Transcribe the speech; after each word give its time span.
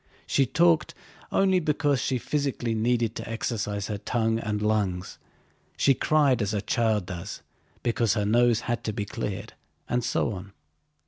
She 0.25 0.47
talked 0.47 0.95
only 1.31 1.59
because 1.59 1.99
she 2.01 2.17
physically 2.17 2.73
needed 2.73 3.15
to 3.17 3.29
exercise 3.29 3.85
her 3.85 3.99
tongue 3.99 4.39
and 4.39 4.59
lungs. 4.59 5.19
She 5.77 5.93
cried 5.93 6.41
as 6.41 6.55
a 6.55 6.61
child 6.63 7.05
does, 7.05 7.43
because 7.83 8.15
her 8.15 8.25
nose 8.25 8.61
had 8.61 8.83
to 8.85 8.93
be 8.93 9.05
cleared, 9.05 9.53
and 9.87 10.03
so 10.03 10.33
on. 10.33 10.53